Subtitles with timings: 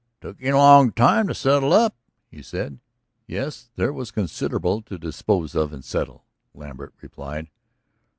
[0.15, 1.95] "It took you a long time to settle up,"
[2.31, 2.79] he said.
[3.27, 3.69] "Yes.
[3.75, 7.51] There was considerable to dispose of and settle," Lambert replied.